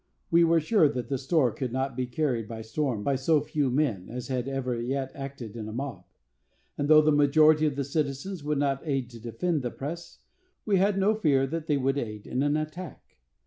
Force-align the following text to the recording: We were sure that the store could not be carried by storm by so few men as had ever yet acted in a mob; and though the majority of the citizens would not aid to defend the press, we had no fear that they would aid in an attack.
We 0.31 0.43
were 0.43 0.59
sure 0.59 0.89
that 0.89 1.09
the 1.09 1.17
store 1.19 1.51
could 1.51 1.71
not 1.71 1.95
be 1.95 2.07
carried 2.07 2.47
by 2.47 2.63
storm 2.63 3.03
by 3.03 3.15
so 3.17 3.39
few 3.39 3.69
men 3.69 4.09
as 4.09 4.29
had 4.29 4.47
ever 4.47 4.81
yet 4.81 5.11
acted 5.13 5.55
in 5.55 5.69
a 5.69 5.71
mob; 5.71 6.05
and 6.75 6.87
though 6.87 7.03
the 7.03 7.11
majority 7.11 7.67
of 7.67 7.75
the 7.75 7.83
citizens 7.83 8.43
would 8.43 8.57
not 8.57 8.81
aid 8.83 9.11
to 9.11 9.19
defend 9.19 9.61
the 9.61 9.69
press, 9.69 10.17
we 10.65 10.77
had 10.77 10.97
no 10.97 11.13
fear 11.13 11.45
that 11.45 11.67
they 11.67 11.77
would 11.77 11.99
aid 11.99 12.25
in 12.25 12.41
an 12.41 12.57
attack. 12.57 13.19